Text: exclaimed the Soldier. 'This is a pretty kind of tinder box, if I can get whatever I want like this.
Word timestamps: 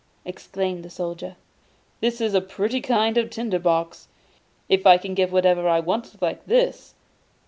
exclaimed 0.25 0.83
the 0.83 0.89
Soldier. 0.89 1.35
'This 1.99 2.21
is 2.21 2.33
a 2.33 2.41
pretty 2.41 2.81
kind 2.81 3.19
of 3.19 3.29
tinder 3.29 3.59
box, 3.59 4.07
if 4.67 4.87
I 4.87 4.97
can 4.97 5.13
get 5.13 5.31
whatever 5.31 5.69
I 5.69 5.79
want 5.79 6.19
like 6.19 6.43
this. 6.47 6.95